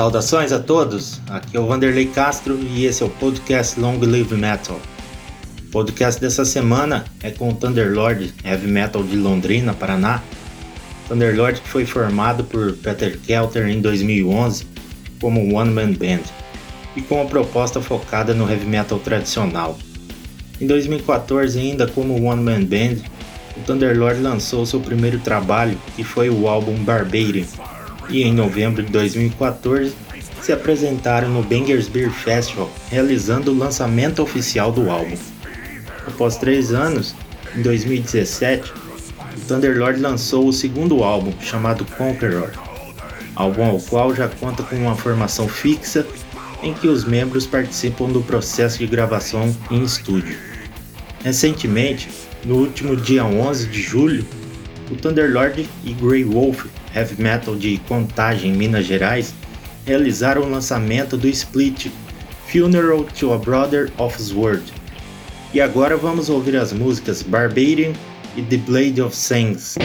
[0.00, 4.34] Saudações a todos, aqui é o Vanderlei Castro e esse é o podcast Long Live
[4.34, 4.80] Metal.
[5.66, 10.22] O podcast dessa semana é com o Thunderlord Heavy Metal de Londrina, Paraná.
[11.06, 14.66] Thunderlord que foi formado por Peter Kelter em 2011
[15.20, 16.22] como One Man Band
[16.96, 19.78] e com uma proposta focada no heavy metal tradicional.
[20.58, 23.02] Em 2014, ainda como One Man Band,
[23.54, 27.44] o Thunderlord lançou seu primeiro trabalho, que foi o álbum Barbarian,
[28.10, 29.92] e em novembro de 2014
[30.42, 35.16] se apresentaram no Bangers Beer Festival, realizando o lançamento oficial do álbum.
[36.06, 37.14] Após três anos,
[37.56, 38.72] em 2017,
[39.36, 42.50] o Thunderlord lançou o segundo álbum, chamado Conqueror,
[43.34, 46.06] álbum ao qual já conta com uma formação fixa
[46.62, 50.36] em que os membros participam do processo de gravação em estúdio.
[51.22, 52.08] Recentemente,
[52.44, 54.26] no último dia 11 de julho,
[54.90, 59.34] o Thunderlord e Grey Wolf Heavy Metal de Contagem, Minas Gerais,
[59.86, 61.88] realizaram o lançamento do split
[62.46, 64.62] Funeral to a Brother of Sword.
[65.54, 67.92] E agora vamos ouvir as músicas Barbarian
[68.36, 69.76] e The Blade of Sands.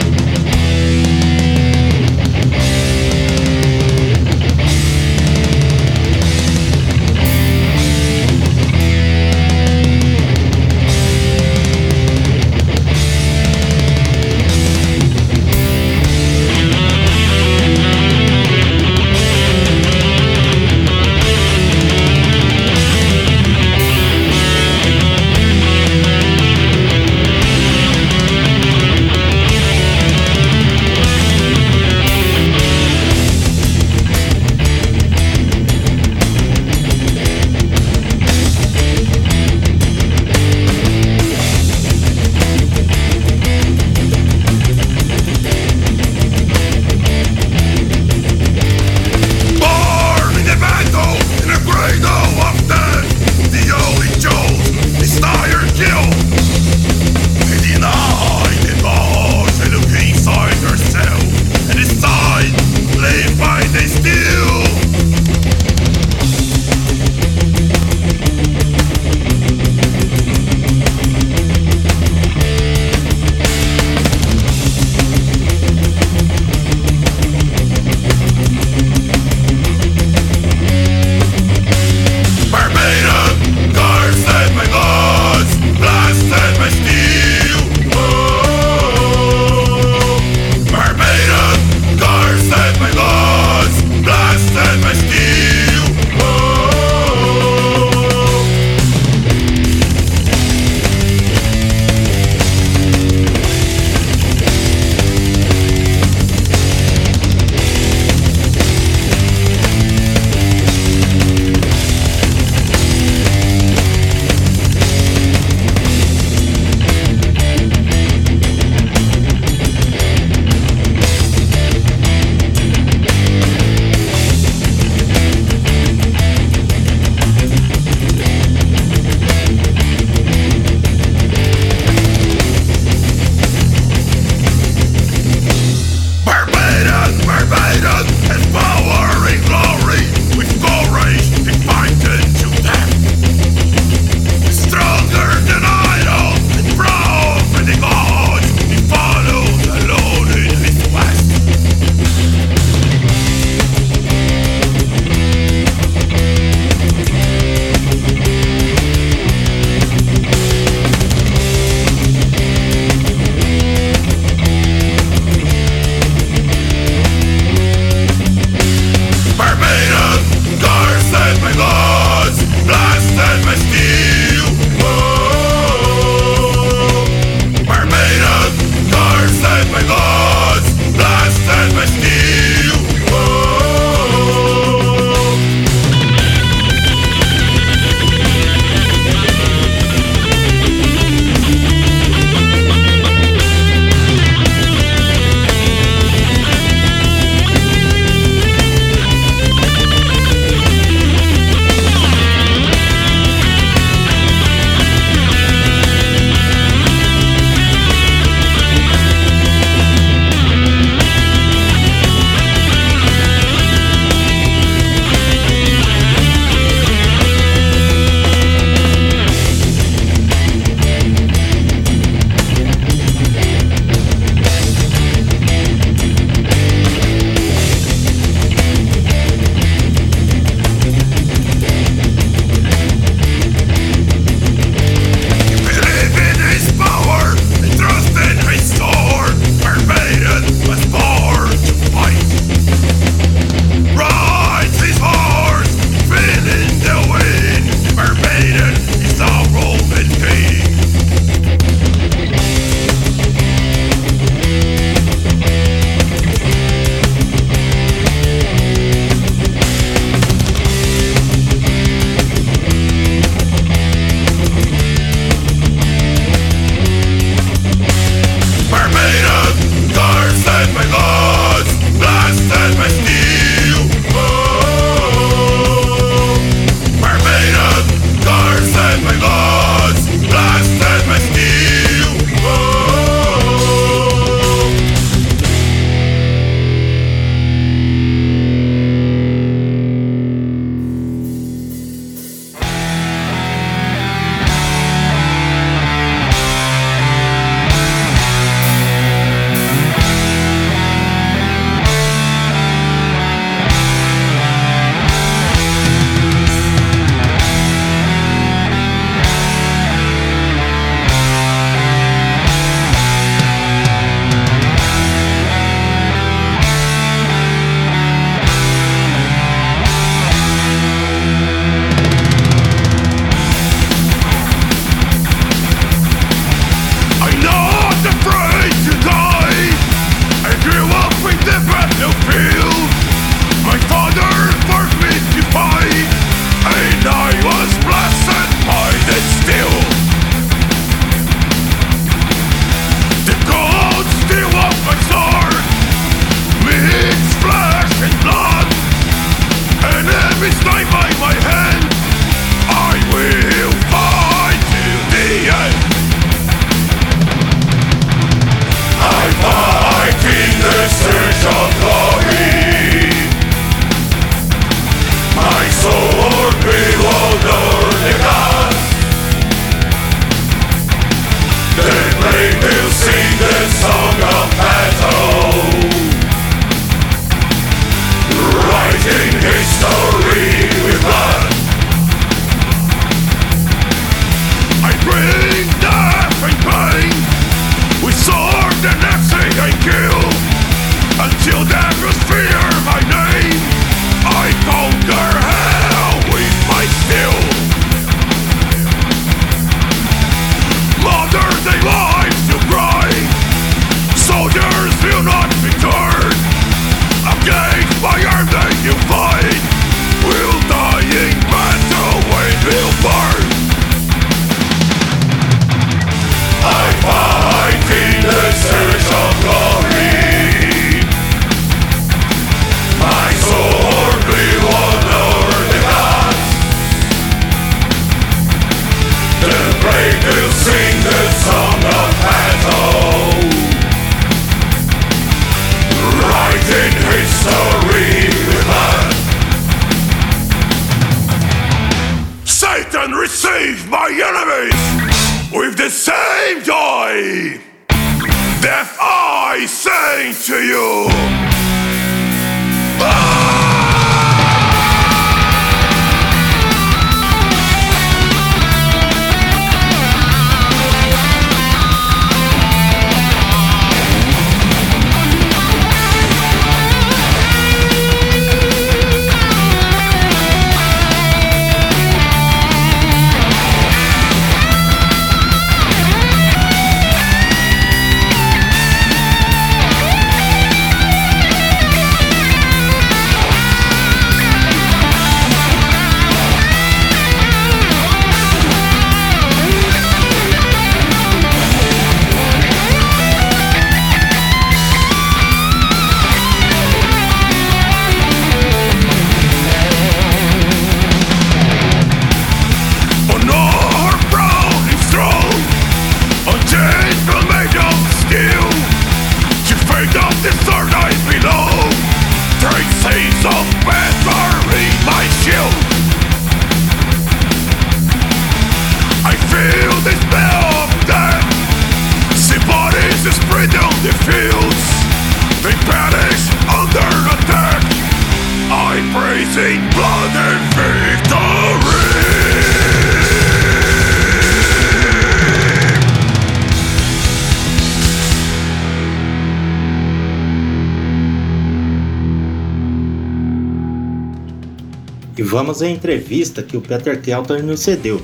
[545.55, 548.21] Vamos à entrevista que o Peter Kelter nos cedeu,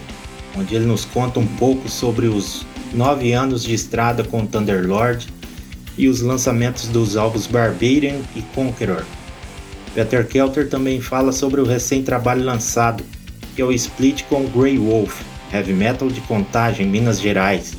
[0.54, 5.30] onde ele nos conta um pouco sobre os nove anos de estrada com Thunderlord
[5.98, 9.06] e os lançamentos dos álbuns Barbarian e Conqueror.
[9.96, 13.02] Peter Kelter também fala sobre o recém-trabalho lançado,
[13.56, 15.22] que é o split com Grey Wolf,
[15.54, 17.78] heavy metal de Contagem, Minas Gerais,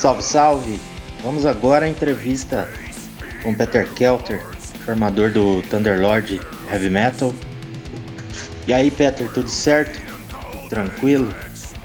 [0.00, 0.80] Salve, salve!
[1.22, 2.66] Vamos agora à entrevista
[3.42, 4.42] com Peter Kelter,
[4.86, 6.40] formador do Thunderlord
[6.72, 7.34] Heavy Metal.
[8.66, 10.00] E aí, Peter, tudo certo?
[10.70, 11.28] Tranquilo?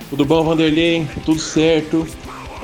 [0.10, 1.06] Tudo bom, Vanderlei?
[1.26, 2.08] Tudo certo.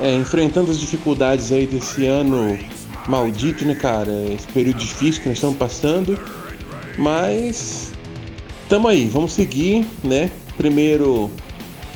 [0.00, 2.58] É, enfrentando as dificuldades aí desse ano
[3.06, 4.10] maldito, né, cara?
[4.32, 6.18] Esse período difícil que nós estamos passando.
[6.96, 7.92] Mas
[8.70, 10.30] tamo aí, vamos seguir, né?
[10.56, 11.30] Primeiro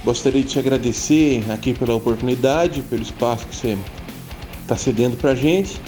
[0.07, 3.77] Gostaria de te agradecer aqui pela oportunidade, pelo espaço que você
[4.63, 5.81] está cedendo para a gente.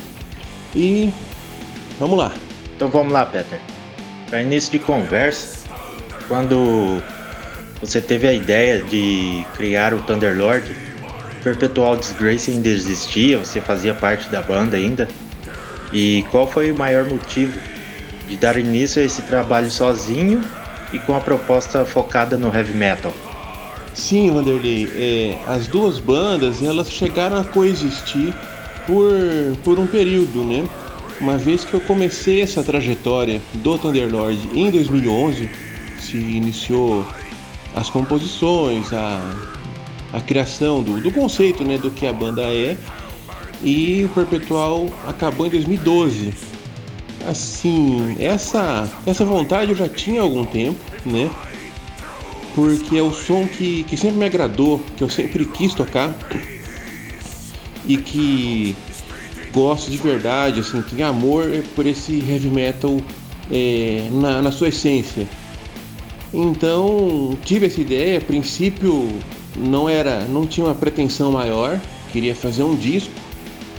[0.74, 1.12] E
[2.00, 2.32] vamos lá.
[2.74, 3.60] Então vamos lá, Peter.
[4.28, 5.68] Para início de conversa,
[6.26, 7.00] quando
[7.80, 10.74] você teve a ideia de criar o Thunderlord,
[11.44, 15.08] Perpetual Disgrace ainda existia, você fazia parte da banda ainda.
[15.92, 17.56] E qual foi o maior motivo
[18.28, 20.42] de dar início a esse trabalho sozinho
[20.92, 23.14] e com a proposta focada no heavy metal?
[23.98, 28.32] Sim, Vanderlei, é, as duas bandas elas chegaram a coexistir
[28.86, 29.10] por,
[29.64, 30.66] por um período, né?
[31.20, 35.50] Uma vez que eu comecei essa trajetória do Thunderlord em 2011,
[35.98, 37.04] se iniciou
[37.74, 39.20] as composições, a,
[40.12, 42.76] a criação do, do conceito né, do que a banda é,
[43.64, 46.32] e o Perpetual acabou em 2012.
[47.28, 51.28] Assim, essa, essa vontade eu já tinha há algum tempo, né?
[52.58, 56.12] Porque é o som que, que sempre me agradou, que eu sempre quis tocar
[57.86, 58.74] e que
[59.52, 61.44] gosto de verdade, assim, tem amor
[61.76, 63.00] por esse heavy metal
[63.48, 65.28] é, na, na sua essência.
[66.34, 69.08] Então tive essa ideia, a princípio
[69.56, 73.14] não era, não tinha uma pretensão maior, queria fazer um disco,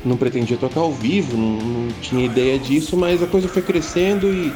[0.05, 4.33] não pretendia tocar ao vivo, não, não tinha ideia disso, mas a coisa foi crescendo
[4.33, 4.53] e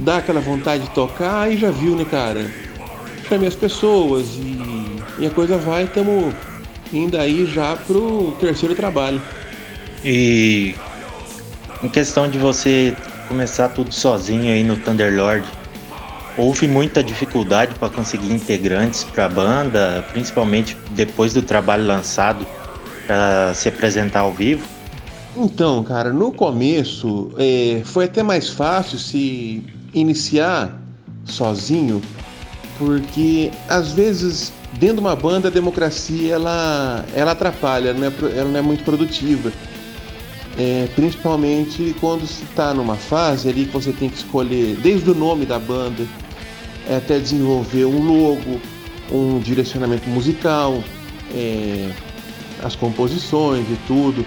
[0.00, 2.71] dá aquela vontade de tocar e já viu, né, cara?
[3.32, 6.34] Chamei as pessoas e, e a coisa vai, estamos
[6.92, 9.22] indo aí já pro terceiro trabalho.
[10.04, 10.74] E
[11.82, 12.94] em questão de você
[13.28, 15.46] começar tudo sozinho aí no Thunderlord,
[16.36, 22.46] houve muita dificuldade para conseguir integrantes para a banda, principalmente depois do trabalho lançado
[23.06, 24.66] para se apresentar ao vivo?
[25.34, 30.78] Então, cara, no começo é, foi até mais fácil se iniciar
[31.24, 32.02] sozinho
[32.78, 38.38] porque às vezes dentro de uma banda a democracia ela, ela atrapalha, ela não, é,
[38.38, 39.52] ela não é muito produtiva.
[40.58, 45.14] É, principalmente quando se está numa fase ali que você tem que escolher desde o
[45.14, 46.06] nome da banda
[46.94, 48.60] até desenvolver um logo,
[49.10, 50.82] um direcionamento musical,
[51.34, 51.90] é,
[52.62, 54.24] as composições e tudo.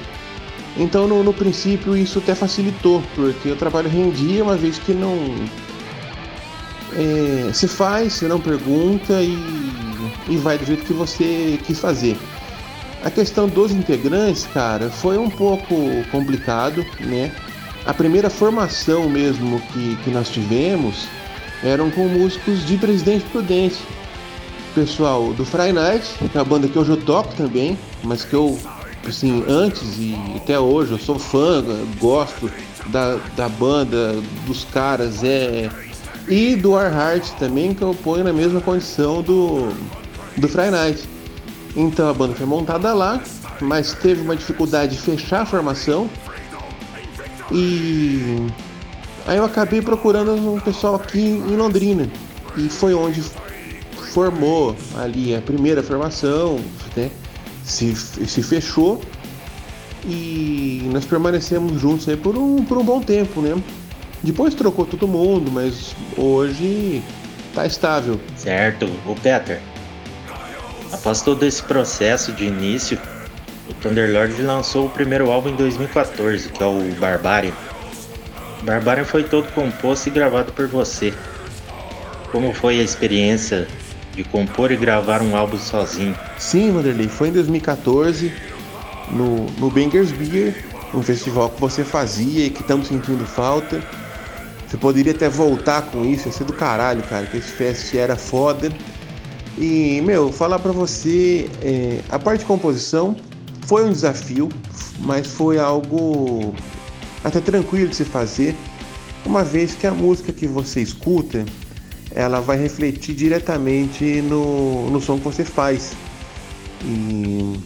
[0.78, 5.16] Então, no, no, princípio, isso até facilitou, porque o trabalho rendia uma vez que não.
[6.96, 9.38] É, se faz, você não pergunta e,
[10.30, 12.18] e vai do jeito que você quis fazer.
[13.04, 15.76] A questão dos integrantes, cara, foi um pouco
[16.12, 17.32] complicado, né?
[17.86, 21.08] A primeira formação mesmo que, que nós tivemos
[21.64, 23.78] eram com músicos de Presidente Prudente.
[24.74, 28.34] Pessoal do Friday Night, que é a banda que hoje eu toco também, mas que
[28.34, 28.58] eu
[29.08, 31.64] assim, antes e até hoje eu sou fã,
[32.00, 32.52] gosto
[32.88, 35.70] da, da banda, dos caras, é.
[36.28, 39.72] E do Heart também, que eu ponho na mesma condição do,
[40.38, 41.10] do Friday Night.
[41.76, 43.22] Então a banda foi montada lá,
[43.62, 46.10] mas teve uma dificuldade de fechar a formação.
[47.52, 48.48] E
[49.28, 52.10] aí eu acabei procurando um pessoal aqui em Londrina.
[52.58, 53.22] E foi onde
[54.14, 56.60] formou ali a primeira formação,
[56.96, 57.12] né?
[57.66, 59.02] se, se fechou
[60.06, 63.62] e nós permanecemos juntos aí por um, por um bom tempo, né?
[64.26, 67.04] Depois trocou todo mundo, mas hoje
[67.54, 68.20] tá estável.
[68.36, 68.86] Certo.
[69.06, 69.62] O Peter,
[70.92, 72.98] após todo esse processo de início,
[73.70, 77.54] o Thunderlord lançou o primeiro álbum em 2014, que é o Barbarian.
[78.64, 81.14] Barbarian foi todo composto e gravado por você.
[82.32, 83.68] Como foi a experiência
[84.16, 86.18] de compor e gravar um álbum sozinho.
[86.40, 88.34] Sim, Vanderlei, foi em 2014,
[89.12, 90.66] no, no Bangers Beer,
[90.96, 93.84] um festival que você fazia e que estamos sentindo falta.
[94.76, 98.18] Você poderia até voltar com isso, ia ser do caralho, cara, que esse fest era
[98.18, 98.70] foda.
[99.58, 103.16] E, meu, falar pra você, é, a parte de composição
[103.66, 104.50] foi um desafio,
[105.00, 106.54] mas foi algo
[107.24, 108.54] até tranquilo de se fazer,
[109.26, 111.46] uma vez que a música que você escuta
[112.12, 115.94] ela vai refletir diretamente no, no som que você faz.
[116.84, 117.58] E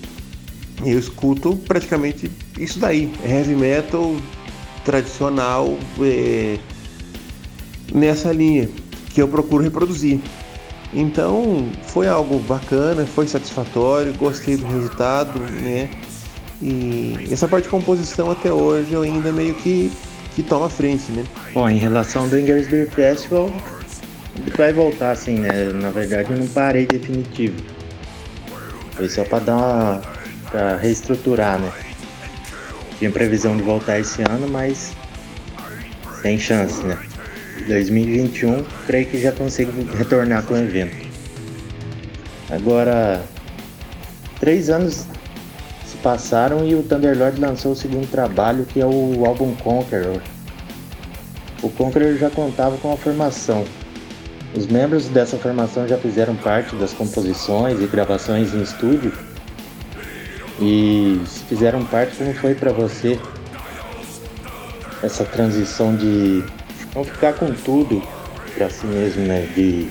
[0.86, 4.16] eu escuto praticamente isso daí, é heavy metal
[4.86, 6.60] tradicional é,
[7.94, 8.70] nessa linha
[9.14, 10.20] que eu procuro reproduzir.
[10.94, 15.90] Então foi algo bacana, foi satisfatório, gostei do resultado, né?
[16.62, 19.92] E essa parte de composição até hoje eu ainda meio que,
[20.36, 21.24] que toma frente, né?
[21.54, 23.52] Bom, em relação ao Bangers Beer Festival,
[24.58, 25.72] vai voltar assim, né?
[25.74, 27.56] Na verdade eu não parei definitivo.
[28.94, 30.02] Foi só para dar uma.
[30.52, 31.72] pra reestruturar, né?
[32.98, 34.92] Tinha previsão de voltar esse ano, mas
[36.22, 36.98] sem chance, né?
[37.64, 41.08] 2021, creio que já consigo retornar com o evento.
[42.50, 43.22] Agora,
[44.40, 45.06] três anos
[45.86, 50.22] se passaram e o Thunderlord lançou o segundo trabalho, que é o álbum Conqueror.
[51.62, 53.66] O Conqueror já contava com a formação
[54.56, 59.14] os membros dessa formação já fizeram parte das composições e gravações em estúdio.
[60.60, 63.20] E fizeram parte, como foi para você
[65.02, 66.44] essa transição de
[66.96, 68.02] não ficar com tudo
[68.56, 69.48] para si mesmo, né?
[69.56, 69.90] De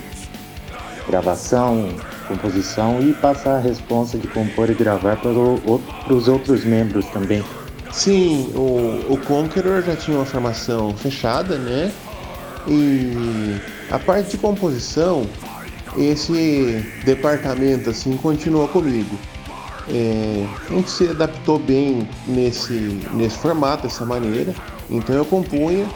[1.07, 1.89] gravação,
[2.27, 7.43] composição e passar a responsa de compor e gravar para os outros membros também.
[7.91, 11.91] Sim, o, o Conqueror já tinha uma formação fechada, né?
[12.67, 13.59] E
[13.91, 15.27] a parte de composição,
[15.97, 19.17] esse departamento assim continua comigo.
[19.89, 24.55] É, a gente se adaptou bem nesse, nesse formato, dessa maneira.
[24.91, 25.87] Então eu compunha,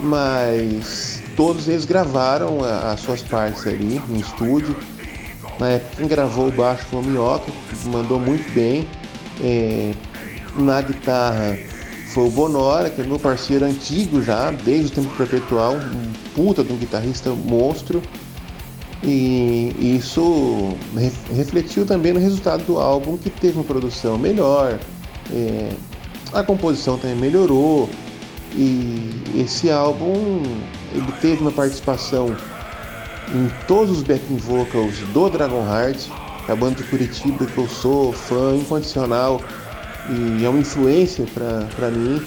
[0.00, 4.76] mas todos eles gravaram as suas partes ali no estúdio.
[5.58, 7.52] Na época quem gravou o baixo foi o Minhoca,
[7.86, 8.86] mandou muito bem.
[9.42, 9.92] É,
[10.56, 11.58] na guitarra
[12.12, 16.62] foi o Bonora, que é meu parceiro antigo já, desde o tempo perpetual, um puta
[16.62, 18.02] de um guitarrista monstro.
[19.02, 20.76] E isso
[21.34, 24.78] refletiu também no resultado do álbum, que teve uma produção melhor,
[25.30, 25.72] é,
[26.32, 27.88] a composição também melhorou.
[28.56, 30.42] E esse álbum
[30.92, 32.36] ele teve uma participação
[33.34, 36.08] em todos os backing vocals do Dragonheart,
[36.48, 39.40] a banda de Curitiba que eu sou fã incondicional
[40.10, 42.22] e é uma influência para mim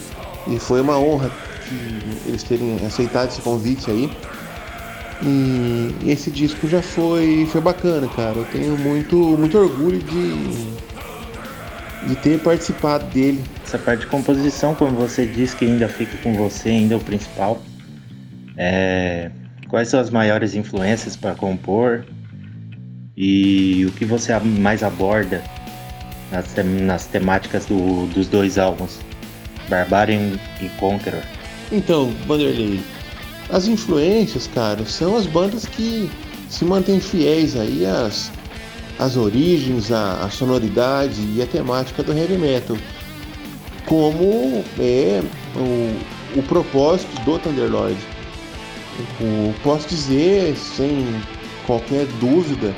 [0.47, 1.31] e foi uma honra
[1.67, 4.11] que eles terem aceitado esse convite aí.
[5.21, 8.37] E esse disco já foi, foi bacana, cara.
[8.37, 10.67] Eu tenho muito, muito orgulho de,
[12.05, 13.43] de ter participado dele.
[13.65, 17.01] Essa parte de composição, como você disse que ainda fica com você, ainda é o
[17.01, 17.61] principal.
[18.55, 19.31] É...
[19.67, 22.05] Quais são as maiores influências para compor?
[23.15, 25.43] E o que você mais aborda
[26.31, 28.99] nas, nas temáticas do, dos dois álbuns,
[29.69, 31.23] Barbarian e Conqueror.
[31.71, 32.81] Então, Vanderlei,
[33.49, 36.09] as influências, cara, são as bandas que
[36.49, 38.31] se mantêm fiéis aí às,
[38.99, 42.77] as origens, a, a, sonoridade e a temática do heavy metal,
[43.85, 45.21] como é
[45.55, 47.97] o, o propósito do Thunderlord.
[49.63, 51.21] Posso dizer, sem
[51.65, 52.73] qualquer dúvida,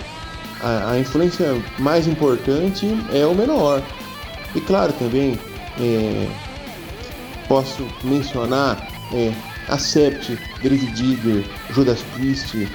[0.61, 3.81] a, a, influência mais importante é o menor.
[4.53, 5.39] E claro, também
[5.79, 6.27] é,
[7.47, 9.33] posso mencionar é,
[9.69, 12.67] Accept, Digger, Judas Priest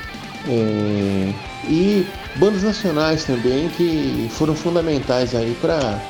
[0.49, 1.33] é,
[1.69, 6.01] e bandas nacionais também que foram fundamentais aí para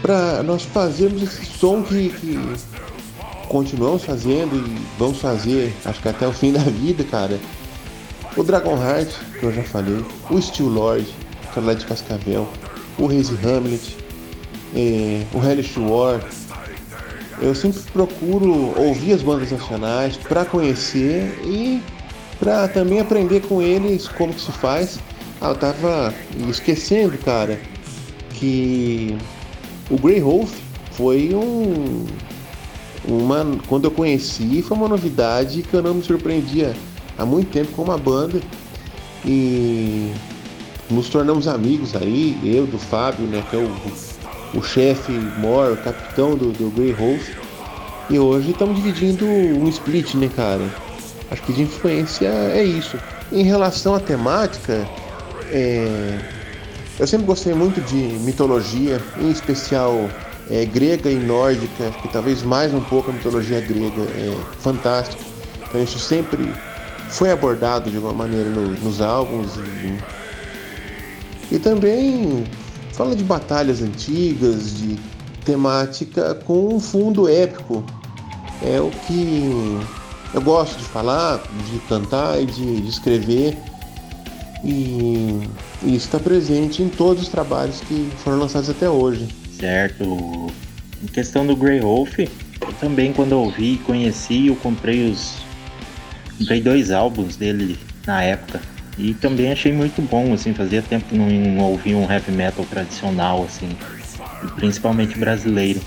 [0.00, 2.36] para nós fazermos esse som que, que
[3.48, 7.38] continuamos fazendo e vamos fazer, acho que até o fim da vida, cara.
[8.36, 11.06] O Dragon Heart, que eu já falei, o Steel Lord,
[11.52, 12.48] que é lá de Cascavel,
[12.98, 13.96] o Raze Hamlet,
[14.74, 16.20] é, o Hellish War.
[17.40, 21.82] Eu sempre procuro ouvir as bandas nacionais para conhecer e
[22.42, 24.98] para também aprender com eles como que se faz.
[25.40, 26.12] Ah, eu tava
[26.50, 27.60] esquecendo, cara,
[28.30, 29.16] que
[29.88, 30.52] o Grey Wolf
[30.90, 32.04] foi um
[33.06, 36.72] uma quando eu conheci foi uma novidade que eu não me surpreendia
[37.18, 38.40] há muito tempo com uma banda
[39.24, 40.12] e
[40.88, 45.76] nos tornamos amigos aí, eu do Fábio, né, que é o, o chefe maior, o
[45.76, 47.28] capitão do, do Grey Wolf.
[48.10, 50.68] E hoje estamos dividindo um split, né, cara?
[51.32, 52.98] Acho que de influência é isso.
[53.32, 54.86] Em relação à temática,
[55.50, 56.18] é...
[57.00, 60.10] eu sempre gostei muito de mitologia, em especial
[60.50, 65.22] é, grega e nórdica, que talvez mais um pouco a mitologia grega é fantástico.
[65.66, 66.52] Então isso sempre
[67.08, 69.56] foi abordado de alguma maneira no, nos álbuns
[71.50, 72.44] e, e também
[72.92, 74.98] fala de batalhas antigas, de
[75.46, 77.82] temática com um fundo épico.
[78.62, 79.80] É o que
[80.34, 83.56] eu gosto de falar, de cantar e de, de escrever.
[84.64, 85.48] E,
[85.82, 89.28] e isso está presente em todos os trabalhos que foram lançados até hoje.
[89.58, 90.50] Certo.
[91.02, 92.28] Em questão do Grey Wolf, eu
[92.80, 95.36] também quando ouvi e conheci, eu comprei os.
[96.38, 98.60] Comprei dois álbuns dele na época.
[98.98, 103.44] E também achei muito bom, assim, fazia tempo que não ouvia um heavy metal tradicional,
[103.44, 103.68] assim,
[104.56, 105.80] principalmente brasileiro.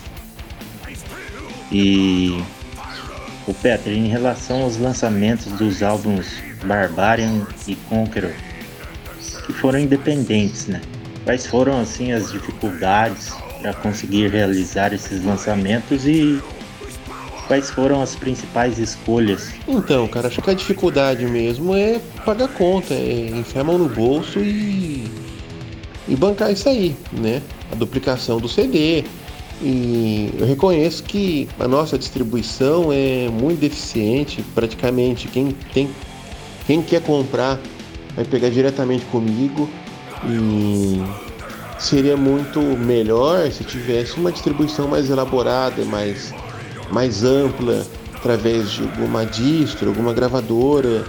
[1.72, 2.42] E
[3.48, 6.28] o Peter, em relação aos lançamentos dos álbuns
[6.64, 8.34] Barbarian e Conqueror,
[9.46, 10.82] que foram independentes, né?
[11.24, 16.42] Quais foram assim as dificuldades para conseguir realizar esses lançamentos e
[17.48, 19.52] quais foram as principais escolhas?
[19.68, 23.90] Então, cara, acho que a dificuldade mesmo é pagar conta, é enfiar a mão no
[23.90, 25.10] bolso e,
[26.08, 27.42] e bancar isso aí, né?
[27.72, 29.04] A duplicação do CD,
[29.68, 35.90] e eu reconheço que a nossa distribuição é muito deficiente, praticamente quem tem
[36.68, 37.60] quem quer comprar
[38.16, 39.68] vai pegar diretamente comigo
[40.24, 41.02] e
[41.80, 46.32] seria muito melhor se tivesse uma distribuição mais elaborada, mais
[46.92, 51.04] mais ampla através de alguma distro, alguma gravadora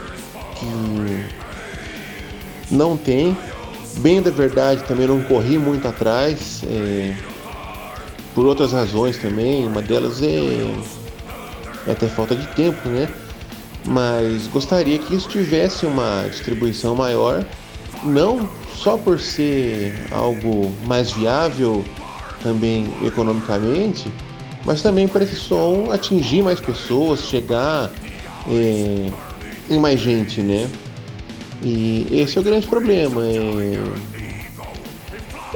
[0.55, 1.27] que
[2.71, 3.37] não tem.
[3.99, 6.63] Bem da verdade, também não corri muito atrás.
[6.67, 7.36] É
[8.37, 10.75] por outras razões também, uma delas é,
[11.87, 13.09] é até falta de tempo, né?
[13.87, 17.47] Mas gostaria que isso tivesse uma distribuição maior,
[18.03, 21.83] não só por ser algo mais viável
[22.43, 24.13] também economicamente,
[24.67, 27.91] mas também para esse som atingir mais pessoas, chegar
[28.51, 29.11] é,
[29.71, 30.69] em mais gente, né?
[31.63, 33.81] E esse é o grande problema, é,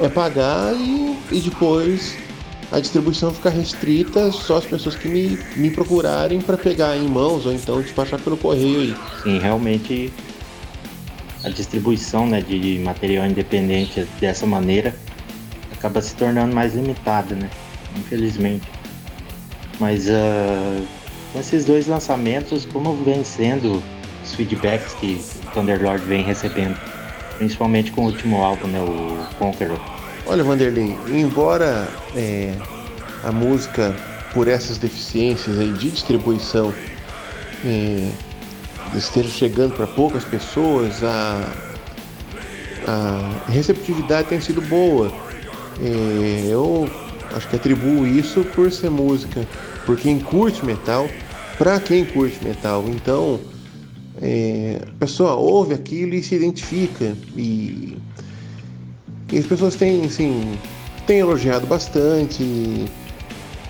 [0.06, 2.19] é pagar e, e depois
[2.70, 7.44] a distribuição fica restrita só às pessoas que me, me procurarem para pegar em mãos
[7.44, 8.96] ou então despachar pelo correio aí.
[9.22, 10.12] Sim, realmente
[11.42, 14.94] a distribuição né, de material independente dessa maneira
[15.72, 17.50] acaba se tornando mais limitada, né?
[17.96, 18.68] Infelizmente.
[19.80, 20.86] Mas uh,
[21.32, 23.82] com esses dois lançamentos, como vem sendo
[24.22, 26.78] os feedbacks que o Thunderlord vem recebendo?
[27.38, 29.99] Principalmente com o último álbum, né, o Conqueror.
[30.30, 32.54] Olha, Vanderlei, embora é,
[33.24, 33.92] a música,
[34.32, 36.72] por essas deficiências aí de distribuição,
[37.64, 38.08] é,
[38.94, 41.52] esteja chegando para poucas pessoas, a,
[42.86, 45.12] a receptividade tem sido boa.
[45.82, 46.88] É, eu
[47.34, 49.44] acho que atribuo isso por ser música,
[49.84, 51.10] por quem curte metal,
[51.58, 52.84] para quem curte metal.
[52.86, 53.40] Então,
[54.22, 57.16] é, a pessoa ouve aquilo e se identifica.
[57.36, 57.96] E
[59.32, 60.58] e as pessoas têm, assim,
[61.06, 62.86] têm elogiado bastante.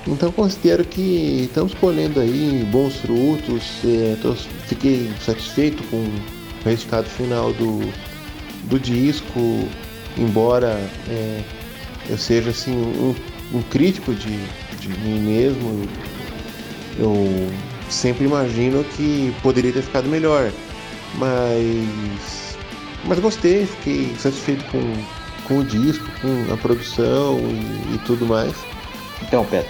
[0.07, 3.63] Então considero que estamos colhendo aí bons frutos.
[3.85, 7.81] É, tô, fiquei satisfeito com o resultado final do,
[8.65, 9.69] do disco,
[10.17, 11.43] embora é,
[12.09, 13.15] eu seja assim um,
[13.55, 14.39] um crítico de,
[14.79, 15.89] de mim mesmo,
[16.99, 17.15] eu
[17.89, 20.51] sempre imagino que poderia ter ficado melhor,
[21.17, 22.57] mas
[23.05, 24.81] mas gostei, fiquei satisfeito com,
[25.51, 28.55] com o disco, com a produção e, e tudo mais.
[29.21, 29.69] Então, Pedro,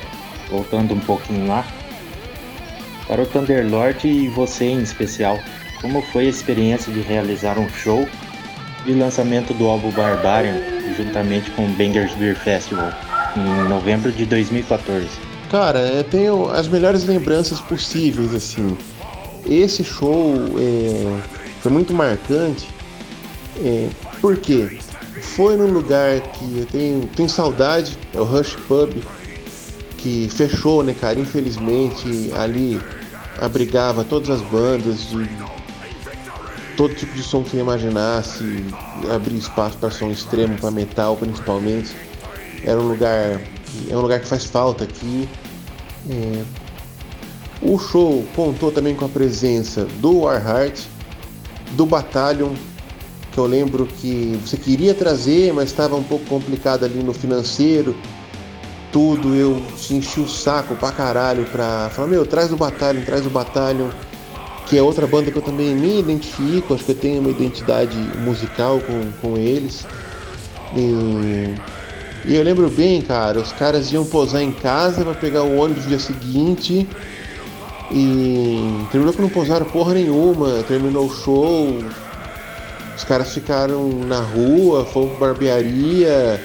[0.51, 1.67] voltando um pouquinho lá,
[3.07, 5.39] para o Thunderlord e você em especial,
[5.81, 8.07] como foi a experiência de realizar um show
[8.85, 10.61] de lançamento do álbum Barbarian
[10.97, 12.93] juntamente com o Bangers Beer Festival
[13.35, 15.09] em novembro de 2014?
[15.51, 18.77] Cara, eu tenho as melhores lembranças possíveis assim.
[19.49, 21.21] Esse show é,
[21.63, 22.69] foi muito marcante.
[23.65, 23.89] É,
[24.21, 24.79] por quê?
[25.21, 28.93] Foi num lugar que eu tenho, tenho saudade, é o Rush Pub,
[29.97, 31.19] que fechou, né, cara?
[31.19, 32.81] Infelizmente, ali
[33.41, 35.29] abrigava todas as bandas de
[36.77, 38.65] todo tipo de som que você imaginasse,
[39.15, 41.95] abrir espaço para som extremo, para metal principalmente.
[42.65, 43.41] Era um lugar,
[43.89, 45.29] é um lugar que faz falta aqui.
[46.09, 46.43] É.
[47.63, 50.81] O show contou também com a presença do Warheart,
[51.73, 52.55] do Battalion,
[53.33, 57.95] que eu lembro que você queria trazer, mas estava um pouco complicado ali no financeiro
[58.93, 63.31] tudo, eu enchi o saco pra caralho pra falar, meu, traz o Batalhon, traz o
[63.31, 63.89] Batalhon,
[64.67, 67.97] que é outra banda que eu também me identifico, acho que eu tenho uma identidade
[68.19, 69.87] musical com, com eles.
[70.75, 71.55] E,
[72.25, 75.85] e eu lembro bem, cara, os caras iam posar em casa para pegar o ônibus
[75.85, 76.89] no dia seguinte.
[77.93, 81.83] E terminou que não posaram porra nenhuma, terminou o show.
[83.01, 86.39] Os caras ficaram na rua, foram pra barbearia,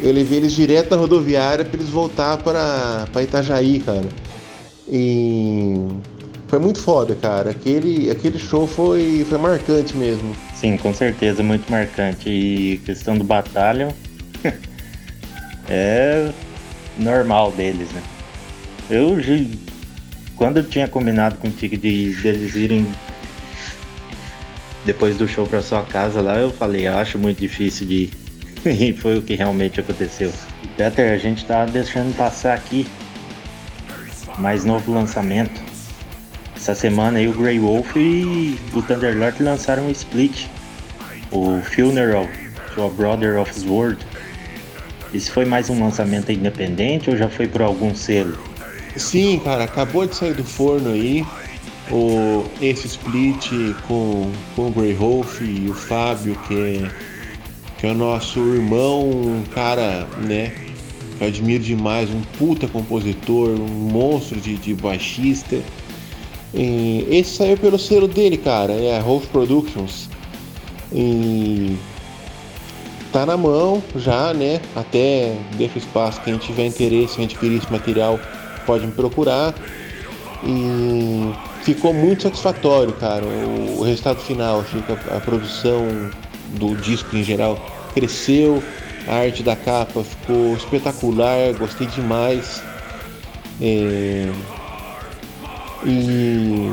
[0.00, 4.08] eu levei eles direto na rodoviária para eles voltar para Itajaí, cara.
[4.88, 5.76] E
[6.48, 7.50] foi muito foda, cara.
[7.50, 10.34] Aquele, aquele show foi, foi marcante mesmo.
[10.56, 12.28] Sim, com certeza, muito marcante.
[12.28, 13.94] E questão do Batalhão
[15.70, 16.32] é
[16.98, 18.02] normal deles, né?
[18.90, 19.16] Eu
[20.34, 22.88] quando eu tinha combinado contigo de deles irem
[24.84, 28.10] depois do show para sua casa lá, eu falei, eu acho muito difícil de
[28.66, 30.32] e foi o que realmente aconteceu.
[30.76, 32.86] Peter, a gente tá deixando passar aqui
[34.38, 35.60] mais novo lançamento.
[36.56, 40.46] Essa semana aí o Grey Wolf e o Thunderlord lançaram um split.
[41.30, 42.28] O Funeral
[42.74, 43.98] to a Brother of Sword.
[45.12, 48.38] Esse foi mais um lançamento independente ou já foi por algum selo?
[48.96, 51.24] Sim, cara, acabou de sair do forno aí.
[51.92, 53.50] O, esse split
[53.86, 56.90] com, com o Grey Wolf e o Fábio, que é
[57.82, 60.52] que é o nosso irmão, um cara, né,
[61.18, 65.60] que eu admiro demais, um puta compositor, um monstro de, de baixista.
[66.54, 70.08] E esse saiu pelo selo dele, cara, é a Rose Productions.
[70.92, 71.76] E
[73.12, 74.60] tá na mão já, né?
[74.76, 78.20] Até deixa espaço, quem tiver interesse em adquirir esse material
[78.64, 79.54] pode me procurar.
[80.44, 84.60] E ficou muito satisfatório, cara, o, o resultado final.
[84.60, 86.10] Achei que a, a produção
[86.58, 87.58] do disco em geral
[87.94, 88.62] cresceu,
[89.06, 92.62] a arte da capa ficou espetacular, gostei demais.
[93.60, 94.30] É...
[95.84, 96.70] E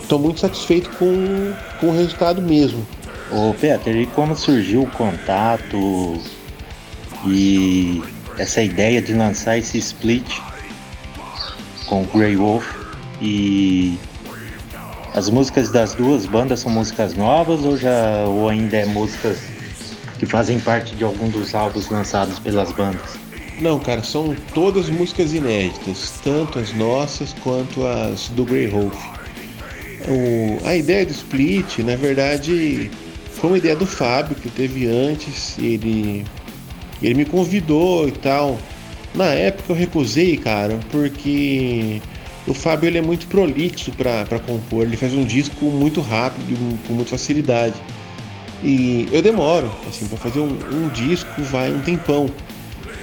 [0.00, 2.86] estou muito satisfeito com, com o resultado mesmo.
[3.30, 6.20] Ô Peter, e como surgiu o contato
[7.26, 8.02] e
[8.38, 10.40] essa ideia de lançar esse split
[11.86, 12.66] com Grey Wolf
[13.20, 13.98] e
[15.14, 19.38] as músicas das duas bandas são músicas novas ou já ou ainda é músicas
[20.18, 23.18] que fazem parte de algum dos álbuns lançados pelas bandas?
[23.60, 28.94] Não, cara, são todas músicas inéditas, tanto as nossas quanto as do Grey Wolf.
[30.08, 32.90] O, a ideia do split, na verdade,
[33.32, 35.58] foi uma ideia do Fábio que teve antes.
[35.58, 36.24] Ele,
[37.02, 38.58] ele me convidou e tal.
[39.16, 42.02] Na época eu recusei, cara, porque
[42.46, 44.84] o Fábio ele é muito prolixo para compor.
[44.84, 47.74] Ele faz um disco muito rápido, com muita facilidade.
[48.62, 52.28] E eu demoro, assim, para fazer um, um, disco vai um tempão.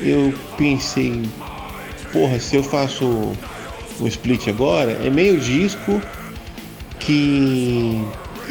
[0.02, 1.23] Eu pensei,
[2.12, 3.34] porra, se eu faço
[3.99, 5.99] um split agora, é meio disco
[6.99, 8.02] que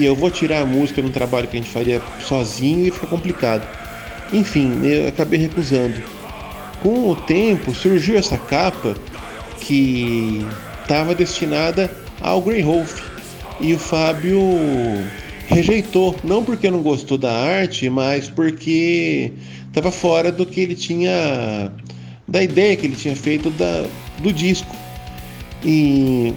[0.00, 3.66] eu vou tirar a música num trabalho que a gente faria sozinho e fica complicado.
[4.32, 6.21] Enfim, eu acabei recusando.
[6.82, 8.96] Com o tempo surgiu essa capa
[9.60, 10.44] que
[10.82, 11.90] estava destinada
[12.20, 13.00] ao Grey Wolf
[13.60, 14.40] e o Fábio
[15.46, 19.32] rejeitou, não porque não gostou da arte, mas porque
[19.68, 21.70] estava fora do que ele tinha,
[22.26, 23.86] da ideia que ele tinha feito da,
[24.18, 24.74] do disco.
[25.64, 26.34] E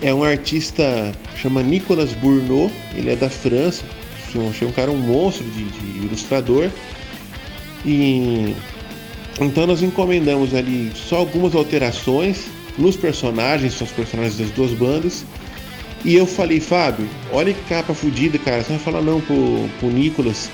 [0.00, 3.84] é um artista chama Nicolas Bourneau, ele é da França,
[4.48, 6.70] achei um cara um monstro de, de ilustrador.
[7.84, 8.54] E
[9.40, 12.46] então nós encomendamos ali só algumas alterações
[12.78, 15.24] nos personagens, são os personagens das duas bandas.
[16.04, 18.62] E eu falei, Fábio, olha que capa fodida, cara.
[18.62, 20.50] Você vai falar não pro, pro Nicolas.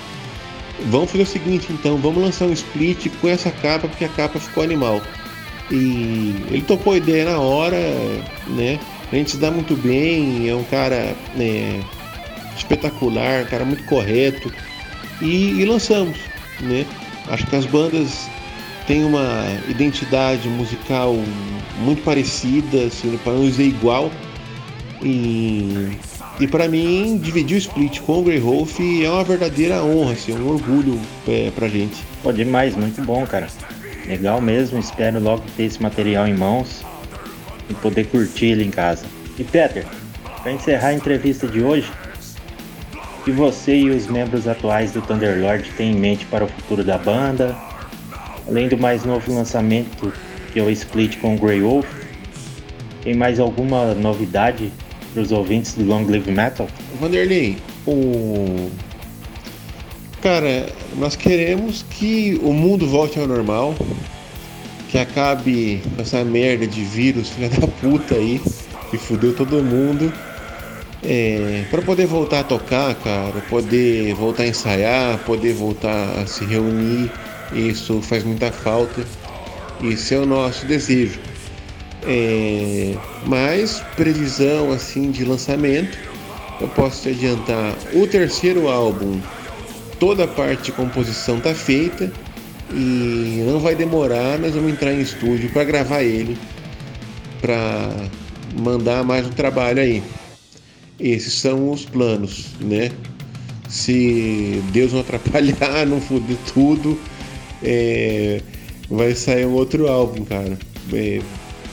[0.87, 4.39] Vamos fazer o seguinte então, vamos lançar um split com essa capa, porque a capa
[4.39, 5.03] ficou animal.
[5.71, 7.77] E ele topou a ideia na hora,
[8.47, 8.79] né?
[9.13, 11.81] A gente se dá muito bem, é um cara né,
[12.57, 14.53] espetacular, um cara muito correto.
[15.21, 16.17] E, e lançamos,
[16.61, 16.87] né?
[17.29, 18.29] Acho que as bandas
[18.91, 21.15] têm uma identidade musical
[21.79, 22.91] muito parecida,
[23.23, 24.11] para não dizer igual.
[25.01, 25.97] E,
[26.41, 30.33] e para mim, dividir o split com o Grey Wolf é uma verdadeira honra, assim,
[30.33, 32.03] um orgulho é, pra gente.
[32.21, 33.47] Pô, demais, muito bom, cara.
[34.09, 36.85] Legal mesmo, espero logo ter esse material em mãos
[37.69, 39.07] e poder curtir ele em casa.
[39.39, 39.87] E Peter,
[40.43, 41.89] para encerrar a entrevista de hoje,
[43.21, 46.83] o que você e os membros atuais do Thunderlord têm em mente para o futuro
[46.83, 47.70] da banda?
[48.49, 50.13] Além do mais novo lançamento,
[50.53, 51.87] que é o split com Grey Wolf,
[53.03, 54.73] tem mais alguma novidade
[55.13, 56.69] para os ouvintes do Long Live Metal?
[57.01, 58.71] Vanderlei, o
[60.23, 63.75] Cara, nós queremos que o mundo volte ao normal,
[64.91, 68.39] que acabe com essa merda de vírus, filha da puta aí,
[68.91, 70.13] que fudeu todo mundo.
[71.03, 76.45] É, para poder voltar a tocar, cara, poder voltar a ensaiar, poder voltar a se
[76.45, 77.11] reunir,
[77.53, 79.05] isso faz muita falta.
[79.83, 81.19] Isso é o nosso desejo.
[82.07, 82.95] É,
[83.27, 85.99] mas previsão assim de lançamento,
[86.61, 89.21] eu posso te adiantar o terceiro álbum
[90.01, 92.11] toda a parte de composição tá feita
[92.73, 96.37] e não vai demorar, nós vamos entrar em estúdio para gravar ele,
[97.41, 98.09] para
[98.59, 100.03] mandar mais um trabalho aí.
[100.99, 102.91] Esses são os planos, né?
[103.69, 106.99] Se Deus não atrapalhar, não fuder tudo,
[107.63, 108.41] é,
[108.89, 110.59] vai sair um outro álbum, cara.
[110.93, 111.21] É,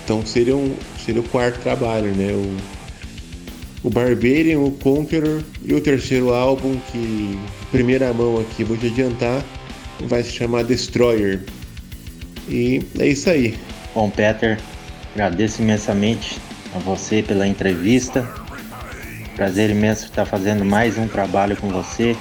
[0.03, 2.31] então seria, um, seria o quarto trabalho, né?
[2.31, 7.37] O, o Barbarian, o Conqueror e o terceiro álbum que
[7.71, 9.43] primeira mão aqui, vou te adiantar,
[10.01, 11.41] vai se chamar Destroyer.
[12.47, 13.57] E é isso aí.
[13.93, 14.57] Bom, Peter,
[15.13, 16.39] agradeço imensamente
[16.73, 18.27] a você pela entrevista.
[19.35, 22.15] Prazer imenso estar fazendo mais um trabalho com você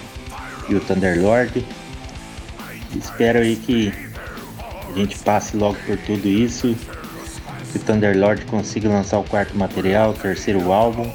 [0.69, 1.65] e o Thunderlord.
[2.99, 3.93] Espero aí que
[4.95, 6.75] a gente passe logo por tudo isso,
[7.71, 11.11] que o Thunderlord consiga lançar o quarto material, o terceiro álbum,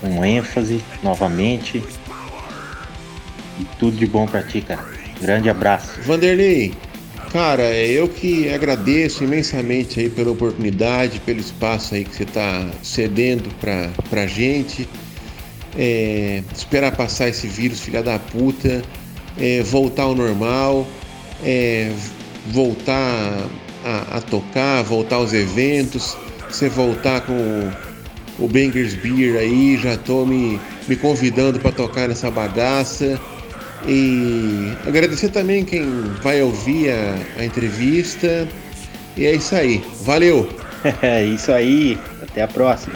[0.00, 1.82] com ênfase novamente
[3.60, 4.84] e tudo de bom pra ti, cara.
[5.20, 6.00] Grande abraço.
[6.02, 6.74] Vanderlei,
[7.32, 12.68] cara, é eu que agradeço imensamente aí pela oportunidade, pelo espaço aí que você tá
[12.82, 14.88] cedendo pra, pra gente.
[15.78, 18.82] É, esperar passar esse vírus, filha da puta,
[19.38, 20.86] é, voltar ao normal,
[21.44, 21.92] é,
[22.48, 23.46] voltar
[23.84, 26.16] a, a, tocar, voltar aos eventos,
[26.48, 27.32] você voltar com
[28.38, 33.20] o, o Bangers Beer aí, já tô me, me convidando para tocar nessa bagaça.
[33.86, 35.84] E agradecer também quem
[36.22, 38.46] vai ouvir a, a entrevista.
[39.16, 39.84] E é isso aí.
[40.02, 40.48] Valeu!
[41.00, 41.96] É isso aí.
[42.20, 42.94] Até a próxima.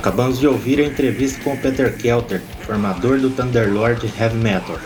[0.00, 4.78] Acabamos de ouvir a entrevista com Peter Kelter, formador do Thunderlord Heavy Metal.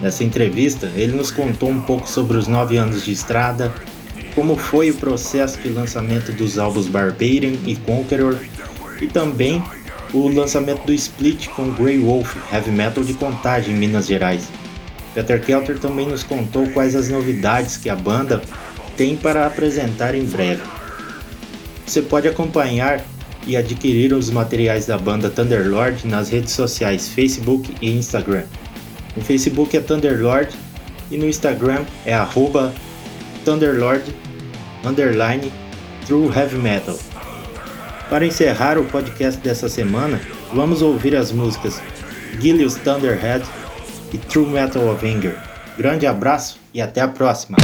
[0.00, 3.74] Nessa entrevista, ele nos contou um pouco sobre os nove anos de estrada,
[4.36, 8.38] como foi o processo de lançamento dos álbuns Barbarian e Conqueror,
[9.02, 9.60] e também
[10.14, 14.48] o lançamento do split com Grey Wolf Heavy Metal de Contagem, em Minas Gerais.
[15.12, 18.40] Peter Kelter também nos contou quais as novidades que a banda
[18.96, 20.62] tem para apresentar em breve.
[21.84, 23.04] Você pode acompanhar
[23.46, 28.44] e adquirir os materiais da banda Thunderlord nas redes sociais Facebook e Instagram.
[29.16, 30.50] No Facebook é Thunderlord
[31.10, 32.74] e no Instagram é arroba
[33.44, 34.02] Thunderlord
[34.84, 35.52] underline
[36.06, 36.98] True Heavy Metal.
[38.10, 40.20] Para encerrar o podcast dessa semana,
[40.52, 41.80] vamos ouvir as músicas
[42.40, 43.44] Gilius Thunderhead
[44.12, 45.36] e True Metal Avenger.
[45.76, 47.56] Grande abraço e até a próxima!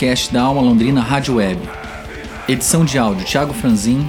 [0.00, 1.60] Podcast da Alma Londrina Rádio Web.
[2.48, 4.08] Edição de áudio Thiago Franzin,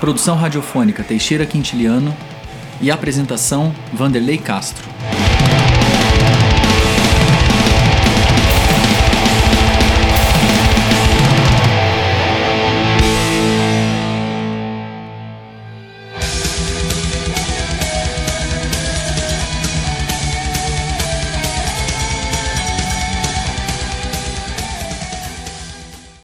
[0.00, 2.12] produção radiofônica Teixeira Quintiliano
[2.80, 4.91] e apresentação Vanderlei Castro.